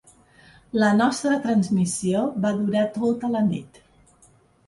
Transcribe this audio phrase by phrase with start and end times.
[0.83, 3.81] La nostra transmissió va durar tota la nit.